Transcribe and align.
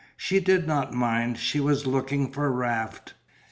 She 0.17 0.39
did 0.39 0.65
not 0.65 0.95
mind, 0.95 1.37
she 1.37 1.59
was 1.59 1.85
looking 1.85 2.31
for 2.31 2.51
Raft. 2.51 3.13